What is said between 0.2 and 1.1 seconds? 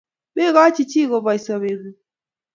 Megochi chi